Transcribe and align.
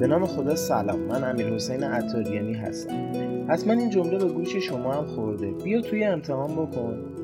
به 0.00 0.06
نام 0.06 0.26
خدا 0.26 0.54
سلام. 0.54 1.00
من 1.00 1.24
امیر 1.24 1.46
حسین 1.46 1.82
عطاریانی 1.82 2.54
هستم. 2.54 3.10
حتما 3.48 3.72
این 3.72 3.90
جمله 3.90 4.18
به 4.18 4.28
گوش 4.28 4.56
شما 4.56 4.92
هم 4.92 5.06
خورده. 5.06 5.50
بیا 5.50 5.80
تو 5.80 5.92
یه 5.92 6.04
امتحان 6.04 6.52
بکن. 6.52 7.15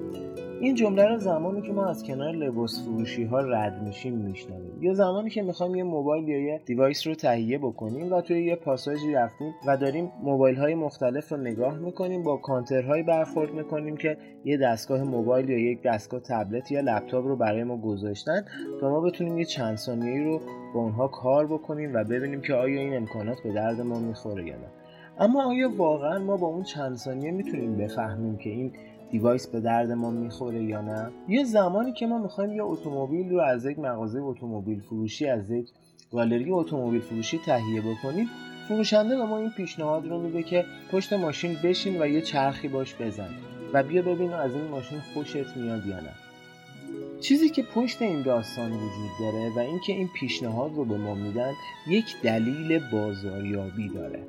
این 0.62 0.74
جمله 0.74 1.06
رو 1.06 1.18
زمانی 1.18 1.62
که 1.62 1.72
ما 1.72 1.86
از 1.86 2.04
کنار 2.04 2.32
لباس 2.32 2.84
فروشی 2.84 3.24
ها 3.24 3.40
رد 3.40 3.82
میشیم 3.82 4.14
میشنویم. 4.14 4.82
یا 4.82 4.94
زمانی 4.94 5.30
که 5.30 5.42
می‌خوایم 5.42 5.74
یه 5.74 5.82
موبایل 5.82 6.28
یا 6.28 6.38
یه 6.38 6.60
device 6.66 7.06
رو 7.06 7.14
تهیه 7.14 7.58
بکنیم 7.58 8.12
و 8.12 8.20
توی 8.20 8.44
یه 8.44 8.56
پاساژی 8.56 9.12
رفتیم 9.12 9.54
و 9.66 9.76
داریم 9.76 10.12
موبایل 10.22 10.56
های 10.56 10.74
مختلف 10.74 11.32
رو 11.32 11.38
نگاه 11.38 11.78
می‌کنیم 11.78 12.22
با 12.22 12.36
کانترهایی 12.36 13.02
برخورد 13.02 13.54
می‌کنیم 13.54 13.96
که 13.96 14.16
یه 14.44 14.56
دستگاه 14.56 15.02
موبایل 15.02 15.48
یا 15.48 15.58
یک 15.58 15.82
دستگاه 15.82 16.20
تبلت 16.20 16.72
یا 16.72 16.80
لپتاپ 16.80 17.26
رو 17.26 17.36
برای 17.36 17.64
ما 17.64 17.76
گذاشتن 17.76 18.44
تا 18.80 18.90
ما 18.90 19.00
بتونیم 19.00 19.38
یه 19.38 19.44
چند 19.44 19.76
ثانیه‌ای 19.76 20.24
رو 20.24 20.40
با 20.74 20.80
اونها 20.80 21.08
کار 21.08 21.46
بکنیم 21.46 21.94
و 21.94 22.04
ببینیم 22.04 22.40
که 22.40 22.54
آیا 22.54 22.80
این 22.80 22.96
امکانات 22.96 23.42
به 23.44 23.52
درد 23.52 23.80
ما 23.80 23.98
می‌خوره 23.98 24.46
یا 24.46 24.56
نه. 24.56 24.68
اما 25.18 25.44
آیا 25.44 25.70
واقعا 25.76 26.18
ما 26.18 26.36
با 26.36 26.46
اون 26.46 26.62
چند 26.62 26.96
ثانیه 26.96 27.30
می‌تونیم 27.30 27.76
بفهمیم 27.76 28.36
که 28.36 28.50
این 28.50 28.72
دیوایس 29.12 29.46
به 29.46 29.60
درد 29.60 29.90
ما 29.90 30.10
می‌خوره 30.10 30.62
یا 30.62 30.80
نه؟ 30.80 31.10
یه 31.28 31.44
زمانی 31.44 31.92
که 31.92 32.06
ما 32.06 32.18
می‌خوایم 32.18 32.52
یه 32.52 32.62
اتومبیل 32.62 33.30
رو 33.30 33.40
از 33.40 33.66
یک 33.66 33.78
مغازه 33.78 34.20
اتومبیل 34.22 34.80
فروشی 34.80 35.26
از 35.26 35.50
یک 35.50 35.68
گالری 36.12 36.50
اتومبیل 36.50 37.00
فروشی 37.00 37.38
تهیه 37.38 37.80
بکنیم 37.80 38.28
فروشنده 38.68 39.16
به 39.16 39.24
ما 39.24 39.38
این 39.38 39.50
پیشنهاد 39.50 40.06
رو 40.06 40.22
میده 40.22 40.42
که 40.42 40.64
پشت 40.92 41.12
ماشین 41.12 41.56
بشین 41.64 42.02
و 42.02 42.06
یه 42.06 42.20
چرخی 42.20 42.68
باش 42.68 42.94
بزن 43.00 43.28
و 43.72 43.82
بیا 43.82 44.02
ببین 44.02 44.32
از 44.32 44.52
این 44.54 44.68
ماشین 44.68 44.98
خوشت 45.14 45.56
میاد 45.56 45.86
یا 45.86 46.00
نه. 46.00 46.12
چیزی 47.20 47.48
که 47.48 47.62
پشت 47.62 48.02
این 48.02 48.22
داستان 48.22 48.72
وجود 48.72 49.10
داره 49.20 49.50
و 49.56 49.58
اینکه 49.58 49.92
این 49.92 50.08
پیشنهاد 50.20 50.74
رو 50.74 50.84
به 50.84 50.96
ما 50.96 51.14
میدن 51.14 51.52
یک 51.88 52.04
دلیل 52.22 52.80
بازاریابی 52.92 53.88
داره. 53.88 54.22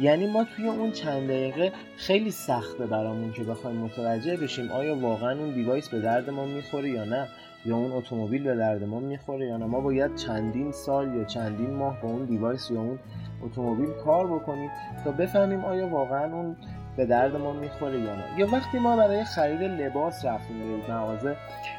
یعنی 0.00 0.26
ما 0.26 0.44
توی 0.44 0.68
اون 0.68 0.90
چند 0.90 1.28
دقیقه 1.28 1.72
خیلی 1.96 2.30
سخته 2.30 2.86
برامون 2.86 3.32
که 3.32 3.42
بخوایم 3.44 3.76
متوجه 3.76 4.36
بشیم 4.36 4.70
آیا 4.70 4.98
واقعا 4.98 5.38
اون 5.38 5.50
device 5.50 5.88
به 5.88 6.00
درد 6.00 6.30
ما 6.30 6.44
می‌خوره 6.44 6.90
یا 6.90 7.04
نه 7.04 7.28
یا 7.64 7.76
اون 7.76 7.92
اتومبیل 7.92 8.42
به 8.42 8.56
درد 8.56 8.84
ما 8.84 9.00
می‌خوره 9.00 9.46
یا 9.46 9.56
نه. 9.56 9.66
ما 9.66 9.80
باید 9.80 10.14
چندین 10.14 10.72
سال 10.72 11.14
یا 11.14 11.24
چندین 11.24 11.70
ماه 11.70 12.00
با 12.00 12.08
اون 12.08 12.24
device 12.24 12.70
یا 12.70 12.80
اون 12.80 12.98
اتومبیل 13.42 13.90
کار 14.04 14.26
بکنیم 14.26 14.70
تا 15.04 15.10
بفهمیم 15.10 15.64
آیا 15.64 15.88
واقعا 15.88 16.32
اون 16.34 16.56
به 16.96 17.06
درد 17.06 17.36
ما 17.36 17.52
می‌خوره 17.52 18.00
یا 18.00 18.14
نه. 18.16 18.24
یا 18.38 18.48
وقتی 18.52 18.78
ما 18.78 18.96
برای 18.96 19.24
خرید 19.24 19.62
لباس 19.62 20.24
رفتیم 20.24 20.58
به 20.58 20.94
مغازه 20.94 21.36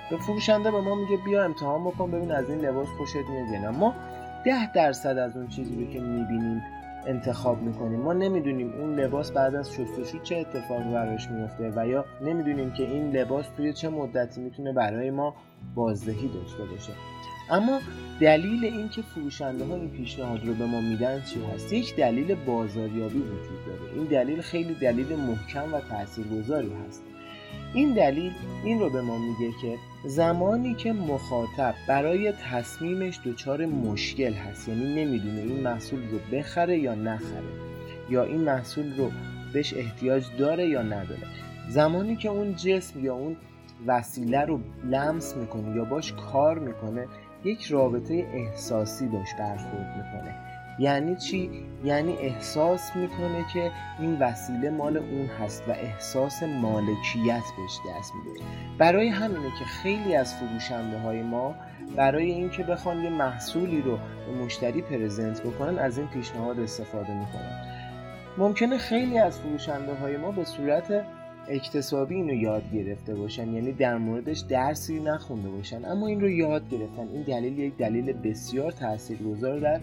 به 0.10 0.18
فروشنده 0.18 0.72
به 0.72 0.82
ما 0.82 0.96
میگه 0.96 1.18
بیا 1.26 1.44
امتحان 1.44 1.84
بکن 1.84 2.12
ببین 2.12 2.32
از 2.32 2.50
این 2.50 2.60
لباس 2.60 2.88
خوشت 2.98 3.16
میاد 3.16 3.76
ما 3.76 3.94
ده 4.46 4.72
درصد 4.74 5.18
از 5.18 5.38
اون 5.38 5.48
چیزی 5.48 5.86
رو 5.86 5.92
که 5.92 6.00
می‌بینیم 6.00 6.64
انتخاب 7.08 7.62
می‌کنیم. 7.62 8.00
ما 8.00 8.14
نمی‌دونیم 8.14 8.74
اون 8.74 9.00
لباس 9.00 9.32
بعد 9.32 9.56
از 9.56 9.74
شستشو 9.74 10.20
چه 10.24 10.38
اتفاقی 10.38 10.94
براش 10.94 11.28
میفته 11.28 11.72
و 11.76 11.88
یا 11.88 12.06
نمی‌دونیم 12.22 12.72
که 12.72 12.84
این 12.84 13.12
لباس 13.12 13.46
توی 13.58 13.74
چه 13.74 13.90
مدتی 13.90 14.42
می‌تونه 14.42 14.74
برای 14.74 15.12
ما 15.12 15.36
بازدهی 15.76 16.28
داشته 16.28 16.64
باشه. 16.66 16.94
اما 17.50 17.80
دلیل 18.22 18.66
اینکه 18.66 19.02
فروشنده 19.02 19.66
ها 19.66 19.76
این 19.76 19.90
پیشنهاد 19.90 20.46
رو 20.46 20.54
به 20.54 20.66
ما 20.66 20.82
میدن 20.82 21.22
چی 21.22 21.40
هست؟ 21.54 21.74
یک 21.74 21.96
دلیل 21.96 22.36
بازاریابی 22.36 23.20
وجود 23.20 23.66
داره. 23.68 23.94
این 23.96 24.04
دلیل 24.04 24.42
خیلی 24.42 24.74
دلیل 24.74 25.16
محکم 25.16 25.74
و 25.74 25.80
تاثیرگذاری 25.80 26.72
هست. 26.88 27.04
این 27.74 27.94
دلیل 27.94 28.32
این 28.64 28.80
رو 28.80 28.90
به 28.90 29.02
ما 29.02 29.18
میگه 29.18 29.52
که 29.62 29.78
زمانی 30.06 30.74
که 30.74 30.94
مخاطب 30.94 31.76
برای 31.88 32.32
تصمیمش 32.32 33.20
دچار 33.26 33.66
مشکل 33.66 34.34
هست 34.34 34.68
یعنی 34.68 35.06
نمی‌دونه 35.06 35.42
این 35.42 35.60
محصول 35.60 36.00
رو 36.12 36.38
بخره 36.38 36.80
یا 36.80 36.96
نخره 36.96 37.44
یا 38.10 38.24
این 38.24 38.42
محصول 38.42 38.98
رو 38.98 39.12
بهش 39.54 39.74
احتیاج 39.74 40.26
داره 40.38 40.68
یا 40.68 40.82
نداره 40.82 41.28
زمانی 41.70 42.16
که 42.16 42.30
اون 42.30 42.56
جسم 42.56 43.06
یا 43.06 43.16
اون 43.16 43.36
وسیله 43.88 44.42
رو 44.42 44.60
لمس 44.84 45.36
می‌کنه 45.38 45.76
یا 45.76 45.86
باش 45.86 46.14
کار 46.14 46.60
می‌کنه 46.60 47.08
یک 47.44 47.66
رابطه 47.66 48.14
احساسی 48.34 49.08
باش 49.08 49.28
برخورد 49.40 49.98
می‌کنه. 49.98 50.53
یعنی 50.80 51.16
چی؟ 51.16 51.50
یعنی 51.84 52.12
احساس 52.12 52.96
می‌کنه 52.96 53.46
که 53.54 53.72
این 54.00 54.20
وسیله 54.20 54.70
مال 54.70 54.98
اون 54.98 55.26
هست 55.26 55.64
و 55.68 55.72
احساس 55.72 56.44
مالکیت 56.44 57.44
بهش 57.58 57.78
دست 57.90 58.14
میده. 58.16 58.46
برای 58.78 59.08
همینه 59.08 59.50
که 59.60 59.66
خیلی 59.66 60.16
از 60.16 60.36
فروشنده 60.36 61.00
های 61.00 61.24
ما 61.24 61.56
برای 61.96 62.32
اینکه 62.32 62.64
بخوان 62.64 63.04
یه 63.04 63.10
محصولی 63.10 63.82
رو 63.82 63.98
به 63.98 64.44
مشتری 64.46 64.82
پرزنت 64.82 65.42
بکنن 65.42 65.80
از 65.80 65.98
این 65.98 66.08
پیشنهاد 66.08 66.60
استفاده 66.60 67.14
می‌کنن. 67.20 67.74
ممکنه 68.38 68.78
خیلی 68.78 69.18
از 69.18 69.40
فروشنده 69.40 69.94
های 69.94 70.18
ما 70.18 70.32
به 70.32 70.44
صورت 70.44 71.06
اکتسابی 71.48 72.16
اینو 72.16 72.34
یاد 72.34 72.64
گرفته 72.74 73.16
باشن 73.16 73.54
یعنی 73.54 73.72
در 73.72 73.98
موردش 73.98 74.40
درسی 74.40 75.00
نخونده 75.00 75.50
باشن 75.50 75.86
اما 75.86 76.08
این 76.08 76.22
رو 76.22 76.30
یاد 76.30 76.70
گرفتن. 76.70 77.08
این 77.14 77.22
دلیل 77.24 77.60
یک 77.60 77.78
دلیل 77.78 78.14
بسیار 78.14 78.72
تاثیرگذار 78.72 79.60
در 79.60 79.80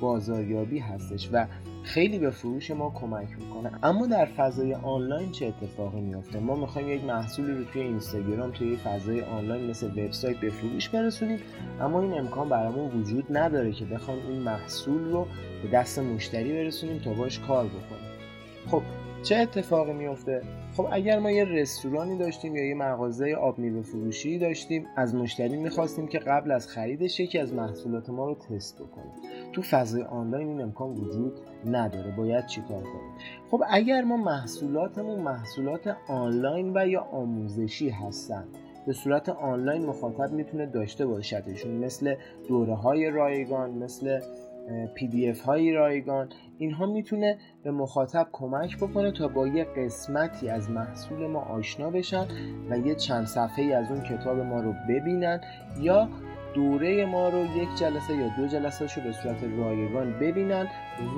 بازاریابی 0.00 0.78
هستش 0.78 1.28
و 1.32 1.46
خیلی 1.82 2.18
به 2.18 2.30
فروش 2.30 2.70
ما 2.70 2.90
کمک 2.90 3.28
می‌کنه. 3.38 3.70
اما 3.82 4.06
در 4.06 4.26
فضای 4.26 4.74
آنلاین 4.74 5.32
چه 5.32 5.46
اتفاقی 5.46 6.00
میافته؟ 6.00 6.40
ما 6.40 6.56
می‌خوایم 6.56 6.88
یک 6.88 7.04
محصولی 7.04 7.52
رو 7.52 7.64
توی 7.64 7.82
اینستاگرام 7.82 8.50
توی 8.50 8.76
فضای 8.76 9.20
آنلاین 9.20 9.70
مثل 9.70 9.86
وبسایت 9.86 10.36
به 10.36 10.50
فروش 10.50 10.88
برسونیم. 10.88 11.38
اما 11.80 12.00
این 12.00 12.12
امکان 12.12 12.48
برامون 12.48 13.00
وجود 13.00 13.36
نداره 13.36 13.72
که 13.72 13.84
بخوایم 13.84 14.26
این 14.28 14.42
محصول 14.42 15.04
رو 15.04 15.26
به 15.62 15.68
دست 15.68 15.98
مشتری 15.98 16.52
برسونیم 16.52 16.98
تا 16.98 17.12
باش 17.12 17.38
کار 17.38 17.64
بکنیم. 17.64 18.08
خب 18.70 18.82
چه 19.22 19.36
اتفاقی 19.36 19.92
میفته؟ 19.92 20.42
خب 20.76 20.86
اگر 20.92 21.18
ما 21.18 21.30
یه 21.30 21.44
رستورانی 21.44 22.18
داشتیم 22.18 22.56
یا 22.56 22.68
یه 22.68 22.74
مغازه 22.74 23.34
آب 23.34 23.58
میوه 23.58 23.82
فروشی 23.82 24.38
داشتیم 24.38 24.86
از 24.96 25.14
مشتری 25.14 25.56
می‌خواستیم 25.56 26.06
که 26.06 26.18
قبل 26.18 26.50
از 26.50 26.68
خریدش 26.68 27.20
یکی 27.20 27.38
از 27.38 27.54
محصولات 27.54 28.10
ما 28.10 28.26
رو 28.26 28.34
تست 28.34 28.82
بکنه. 28.82 29.12
تو 29.52 29.62
فضای 29.62 30.02
آنلاین 30.02 30.48
این 30.48 30.60
امکان 30.60 30.90
وجود 30.90 31.32
نداره. 31.66 32.16
باید 32.16 32.46
چیکار 32.46 32.82
کنیم؟ 32.82 33.12
خب 33.50 33.62
اگر 33.70 34.04
ما 34.04 34.16
محصولاتمون 34.16 35.20
محصولات 35.20 35.96
آنلاین 36.08 36.72
و 36.76 36.86
یا 36.86 37.00
آموزشی 37.00 37.88
هستن 37.88 38.44
به 38.86 38.92
صورت 38.92 39.28
آنلاین 39.28 39.86
مخاطب 39.86 40.32
می‌تونه 40.32 40.66
داشته 40.66 41.06
باشدشون 41.06 41.70
مثل 41.70 42.14
دوره 42.48 42.74
های 42.74 43.10
رایگان 43.10 43.70
مثل 43.70 44.20
PDF 44.94 45.40
های 45.40 45.72
رایگان 45.72 46.28
اینها 46.58 46.86
می‌تونه 46.86 47.38
به 47.62 47.70
مخاطب 47.70 48.28
کمک 48.32 48.76
بکنه 48.76 49.12
تا 49.12 49.28
با 49.28 49.48
یه 49.48 49.64
قسمتی 49.64 50.48
از 50.48 50.70
محصول 50.70 51.26
ما 51.26 51.40
آشنا 51.40 51.90
بشن 51.90 52.26
و 52.70 52.78
یه 52.78 52.94
چند 52.94 53.26
صفحه 53.26 53.64
ای 53.64 53.72
از 53.72 53.90
اون 53.90 54.00
کتاب 54.00 54.38
ما 54.38 54.60
رو 54.60 54.74
ببینن 54.88 55.40
یا 55.80 56.08
دوره 56.54 57.06
ما 57.06 57.28
رو 57.28 57.44
یک 57.44 57.68
جلسه 57.78 58.16
یا 58.16 58.28
دو 58.36 58.46
جلسه 58.46 58.86
رو 58.96 59.02
به 59.02 59.12
صورت 59.12 59.44
رایگان 59.58 60.18
ببینن 60.18 60.68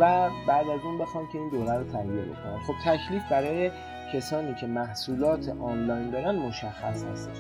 و 0.01 0.31
بعد 0.49 0.69
از 0.69 0.81
اون 0.85 0.99
بخوان 0.99 1.25
که 1.33 1.39
این 1.39 1.51
دوره 1.51 1.79
رو 1.79 1.85
تهیه 1.85 2.23
بکنن. 2.23 2.59
خب 2.67 2.75
تکلیف 2.85 3.23
برای 3.31 3.71
کسانی 4.15 4.55
که 4.55 4.67
محصولات 4.67 5.49
آنلاین 5.61 6.11
دارن 6.11 6.37
مشخص 6.37 7.05
هستش. 7.05 7.37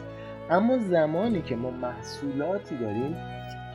اما 0.51 0.79
زمانی 0.79 1.43
که 1.43 1.57
ما 1.57 1.71
محصولاتی 1.71 2.77
داریم 2.77 3.17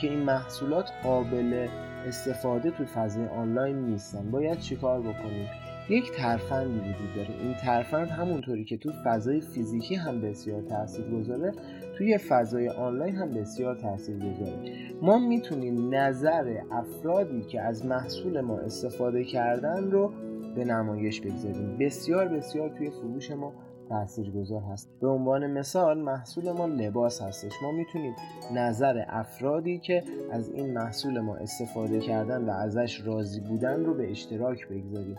که 0.01 0.09
این 0.09 0.19
محصولات 0.19 0.91
قابل 1.03 1.67
استفاده 2.07 2.71
تو 2.71 2.85
فضای 2.85 3.27
آنلاین 3.27 3.75
نیستن. 3.75 4.31
باید 4.31 4.59
چیکار 4.59 4.99
بکنیم؟ 4.99 5.49
یک 5.89 6.11
ترفندی 6.11 6.79
وجود 6.79 7.15
داره. 7.15 7.29
این 7.41 7.53
ترفند 7.53 8.07
همونطوری 8.07 8.65
که 8.65 8.77
تو 8.77 8.91
فضای 9.05 9.41
فیزیکی 9.41 9.95
هم 9.95 10.21
بسیار 10.21 10.61
تاثیر 10.61 11.05
گذاره 11.05 11.51
توی 11.97 12.17
فضای 12.17 12.69
آنلاین 12.69 13.15
هم 13.15 13.29
بسیار 13.29 13.75
تاثیر 13.75 14.15
گذاره. 14.15 14.57
ما 15.01 15.19
می‌تونیم 15.19 15.95
نظر 15.95 16.57
افرادی 16.71 17.41
که 17.41 17.61
از 17.61 17.85
محصول 17.85 18.41
ما 18.41 18.57
استفاده 18.57 19.23
کردن 19.23 19.91
رو 19.91 20.13
به 20.55 20.65
نمایش 20.65 21.21
بگذاریم. 21.21 21.77
بسیار 21.77 22.27
بسیار 22.27 22.69
توی 22.69 22.89
فروش 22.89 23.31
ما 23.31 23.53
تاثیرگذار 23.89 24.61
هست. 24.61 24.89
به 25.01 25.07
عنوان 25.07 25.47
مثال 25.47 26.01
محصول 26.01 26.51
ما 26.51 26.65
لباس 26.65 27.21
هستش. 27.21 27.51
ما 27.63 27.71
می‌تونیم 27.71 28.15
نظر 28.55 29.03
افرادی 29.07 29.79
که 29.79 30.03
از 30.31 30.49
این 30.49 30.73
محصول 30.73 31.19
ما 31.19 31.35
استفاده 31.35 31.99
کردن 31.99 32.45
و 32.45 32.49
ازش 32.49 33.01
راضی 33.05 33.39
بودن 33.39 33.85
رو 33.85 33.93
به 33.93 34.11
اشتراک 34.11 34.67
بگذاریم. 34.67 35.17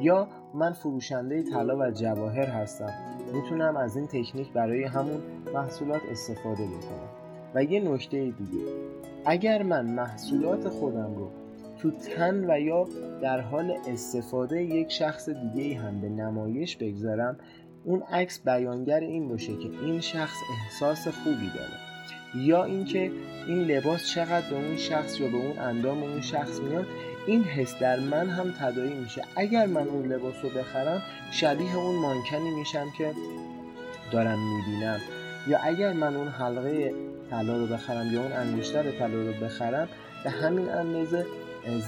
یا 0.00 0.28
من 0.54 0.72
فروشنده 0.72 1.42
طلا 1.42 1.78
و 1.78 1.90
جواهر 1.90 2.46
هستم. 2.46 2.92
می‌تونم 3.34 3.76
از 3.76 3.96
این 3.96 4.06
تکنیک 4.06 4.52
برای 4.52 4.84
همون 4.84 5.20
محصولات 5.54 6.00
استفاده 6.10 6.64
بکنم. 6.64 7.08
و 7.54 7.64
یه 7.64 7.80
نکته 7.80 8.18
دیگه. 8.18 8.64
اگر 9.24 9.62
من 9.62 9.86
محصولات 9.86 10.68
خودم 10.68 11.14
رو 11.14 11.30
تو 11.78 11.90
تن 11.90 12.50
و 12.50 12.60
یا 12.60 12.86
در 13.22 13.40
حال 13.40 13.72
استفاده 13.88 14.62
یک 14.62 14.92
شخص 14.92 15.28
دیگه 15.28 15.78
هم 15.78 16.00
به 16.00 16.08
نمایش 16.08 16.76
بگذارم 16.76 17.36
اون 17.86 18.02
عکس 18.02 18.40
بیانگر 18.44 19.00
این 19.00 19.28
باشه 19.28 19.56
که 19.56 19.68
این 19.82 20.00
شخص 20.00 20.36
احساس 20.50 21.08
خوبی 21.08 21.50
داره. 21.54 21.86
یا 22.34 22.64
اینکه 22.64 23.10
این 23.46 23.64
لباس 23.64 24.06
چقدر 24.08 24.50
به 24.50 24.56
اون 24.56 24.76
شخص 24.76 25.20
یا 25.20 25.28
به 25.28 25.36
اون 25.36 25.58
اندام 25.58 26.02
اون 26.02 26.20
شخص 26.20 26.60
میاد 26.60 26.86
این 27.26 27.44
حس 27.44 27.78
در 27.78 28.00
من 28.00 28.28
هم 28.28 28.54
تدایی 28.60 28.94
میشه. 28.94 29.22
اگر 29.36 29.66
من 29.66 29.88
اون 29.88 30.12
لباس 30.12 30.34
رو 30.42 30.48
بخرم 30.50 31.02
شبیه 31.32 31.76
اون 31.76 31.96
مانکنی 31.96 32.50
میشم 32.50 32.86
که 32.98 33.12
دارم 34.12 34.38
می‌بینم. 34.38 35.00
یا 35.48 35.58
اگر 35.58 35.92
من 35.92 36.16
اون 36.16 36.28
حلقه 36.28 36.94
طلا 37.30 37.56
رو 37.56 37.66
بخرم 37.66 38.14
یا 38.14 38.22
اون 38.22 38.32
انگشتر 38.32 38.90
طلا 38.90 39.22
رو 39.22 39.32
بخرم 39.32 39.88
به 40.24 40.30
همین 40.30 40.68
اندازه 40.68 41.26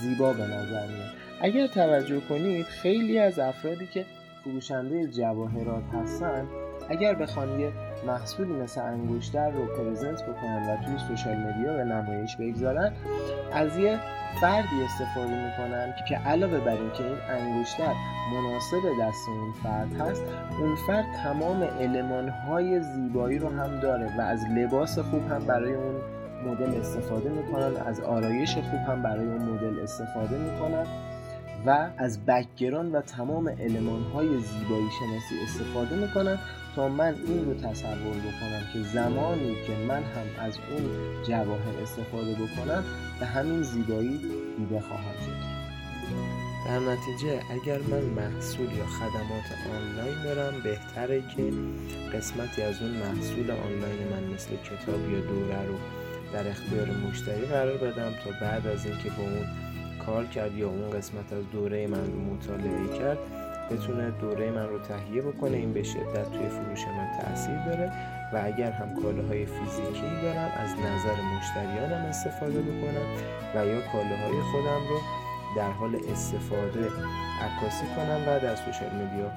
زیبا 0.00 0.32
به 0.32 0.42
نظر 0.42 0.86
میاد. 0.86 1.12
اگر 1.40 1.66
توجه 1.66 2.20
کنید 2.20 2.66
خیلی 2.66 3.18
از 3.18 3.38
افرادی 3.38 3.86
که 3.86 4.04
فروشنده 4.44 5.06
جواهرات 5.06 5.82
هستن 6.02 6.46
اگر 6.88 7.14
بخوان 7.14 7.60
یه 7.60 7.72
محصولی 8.06 8.52
مثل 8.52 8.80
انگشتر 8.80 9.50
رو 9.50 9.66
پرزنت 9.66 10.22
بکنن 10.22 10.70
و 10.70 10.84
توی 10.84 10.98
سوشال 11.08 11.36
مدیا 11.36 11.76
به 11.76 11.84
نمایش 11.84 12.36
بگذارن 12.36 12.92
از 13.52 13.78
یه 13.78 13.98
فردی 14.40 14.82
استفاده 14.84 15.44
می‌کنن 15.44 15.94
که 16.08 16.16
علاوه 16.16 16.58
بر 16.58 16.72
اینکه 16.72 17.04
این 17.04 17.18
انگشتر 17.28 17.94
مناسب 18.32 18.80
دست 19.00 19.28
اون 19.28 19.52
فرد 19.62 20.00
هست 20.00 20.22
اون 20.60 20.74
فرد 20.74 21.04
تمام 21.22 21.62
های 22.48 22.80
زیبایی 22.82 23.38
رو 23.38 23.48
هم 23.48 23.80
داره 23.80 24.18
و 24.18 24.20
از 24.20 24.44
لباس 24.44 24.98
خوب 24.98 25.30
هم 25.30 25.44
برای 25.44 25.74
اون 25.74 25.94
مدل 26.46 26.80
استفاده 26.80 27.30
می‌کنن 27.30 27.76
از 27.86 28.00
آرایش 28.00 28.54
خوب 28.54 28.80
هم 28.88 29.02
برای 29.02 29.26
اون 29.26 29.42
مدل 29.42 29.80
استفاده 29.80 30.38
می‌کنن. 30.38 30.86
و 31.66 31.90
از 31.98 32.26
بکگران 32.26 32.92
و 32.92 33.00
تمام 33.00 33.48
علمان 33.48 34.02
های 34.02 34.28
زیبایی 34.28 34.88
شناسی 35.00 35.44
استفاده 35.44 35.96
می‌کنم 35.96 36.38
تا 36.76 36.88
من 36.88 37.14
این 37.26 37.44
رو 37.44 37.54
تصور 37.54 38.16
بکنم 38.16 38.62
که 38.72 38.82
زمانی 38.82 39.54
که 39.66 39.72
من 39.88 40.02
هم 40.02 40.44
از 40.46 40.58
اون 40.70 40.90
جواهر 41.28 41.82
استفاده 41.82 42.34
بکنم 42.34 42.84
به 43.20 43.26
همین 43.26 43.62
زیبایی 43.62 44.20
دیده 44.58 44.80
خواهم 44.80 45.14
شد. 45.26 45.58
در 46.66 46.78
نتیجه 46.78 47.40
اگر 47.50 47.78
من 47.78 48.02
محصول 48.02 48.72
یا 48.72 48.86
خدمات 48.86 49.48
آنلاین 49.76 50.22
دارم 50.24 50.60
بهتره 50.60 51.22
که 51.36 51.52
قسمتی 52.18 52.62
از 52.62 52.82
اون 52.82 52.90
محصول 52.90 53.50
آنلاین 53.50 54.08
من 54.10 54.34
مثل 54.34 54.50
کتاب 54.56 55.10
یا 55.10 55.20
دوره 55.20 55.66
رو 55.66 55.74
در 56.32 56.48
اختیار 56.48 56.90
مشتری 56.90 57.46
قرار 57.46 57.76
بدم 57.76 58.12
تا 58.24 58.30
بعد 58.40 58.66
از 58.66 58.86
اینکه 58.86 59.10
با 59.10 59.22
اون 59.22 59.46
کار 60.08 60.26
کرد 60.26 60.58
یا 60.58 60.68
اون 60.68 60.90
قسمت 60.90 61.32
از 61.32 61.50
دوره 61.52 61.86
من 61.86 62.06
رو 62.12 62.20
مطالعه 62.34 62.98
کرد 62.98 63.18
بتونه 63.70 64.10
دوره 64.10 64.50
من 64.50 64.68
رو 64.68 64.78
تهیه 64.78 65.22
بکنه. 65.22 65.56
این 65.56 65.72
به 65.72 65.82
شدت 65.82 66.30
توی 66.30 66.48
فروش 66.48 66.84
من 66.86 67.08
تاثیر 67.20 67.64
داره 67.66 67.92
و 68.32 68.42
اگر 68.44 68.70
هم 68.70 69.02
کالاهای 69.02 69.46
فیزیکی 69.46 70.10
دارم 70.22 70.50
از 70.56 70.70
نظر 70.70 71.16
مشتریانم 71.36 72.06
استفاده 72.06 72.60
بکنم 72.60 73.06
و 73.54 73.66
یا 73.66 73.80
کالاهای 73.92 74.42
خودم 74.52 74.82
رو 74.88 74.98
در 75.56 75.70
حال 75.70 75.96
استفاده 76.08 76.90
عکاسی 77.40 77.86
کنم 77.96 78.20
و 78.26 78.40
در 78.40 78.56
سوشال 78.56 78.90
مدیا 78.94 79.30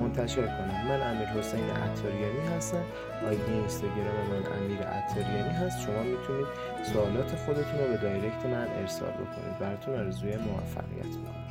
منتشر 0.00 0.46
کنم. 0.46 0.86
من 0.88 1.10
امیر 1.10 1.28
حسین 1.28 1.70
عطاریانی 1.70 2.48
هستم. 2.56 2.84
آیدی 3.26 3.52
اینستاگرام 3.52 4.26
من 4.30 4.62
امیر 4.62 4.82
عطاریانی 4.82 5.54
هست. 5.54 5.80
شما 5.80 6.02
می‌تونید 6.02 6.46
سوالات 6.92 7.36
خودتون 7.36 7.78
رو 7.80 7.88
به 7.88 7.96
دایرکت 7.96 8.46
من 8.46 8.68
ارسال 8.68 9.10
بکنید. 9.10 9.58
براتون 9.60 9.94
آرزوی 9.94 10.36
موفقیت 10.36 11.06
می‌کنم. 11.06 11.48